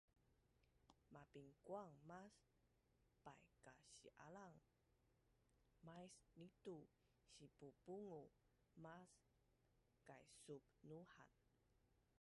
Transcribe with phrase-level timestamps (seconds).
[1.13, 2.35] mapinkuang mas
[3.25, 4.55] paikasi-alan
[5.87, 6.77] mais nitu
[7.37, 8.27] sipupungul
[8.83, 9.09] mas
[10.07, 11.31] kaisubnuhan